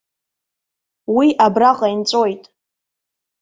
Уи 1.15 1.27
абраҟа 1.45 1.87
инҵәоит. 1.93 2.43